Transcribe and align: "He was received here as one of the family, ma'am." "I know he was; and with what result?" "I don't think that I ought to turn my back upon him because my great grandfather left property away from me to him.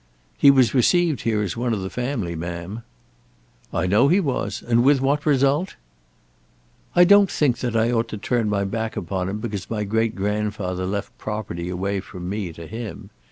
"He 0.35 0.49
was 0.49 0.73
received 0.73 1.21
here 1.21 1.43
as 1.43 1.55
one 1.55 1.73
of 1.73 1.81
the 1.81 1.89
family, 1.91 2.35
ma'am." 2.35 2.81
"I 3.71 3.85
know 3.85 4.07
he 4.07 4.19
was; 4.19 4.63
and 4.67 4.83
with 4.83 4.99
what 4.99 5.27
result?" 5.27 5.75
"I 6.95 7.03
don't 7.03 7.29
think 7.29 7.59
that 7.59 7.75
I 7.75 7.91
ought 7.91 8.07
to 8.07 8.17
turn 8.17 8.49
my 8.49 8.63
back 8.63 8.97
upon 8.97 9.29
him 9.29 9.39
because 9.39 9.69
my 9.69 9.83
great 9.83 10.15
grandfather 10.15 10.87
left 10.87 11.15
property 11.19 11.69
away 11.69 11.99
from 11.99 12.27
me 12.27 12.51
to 12.51 12.65
him. 12.65 13.11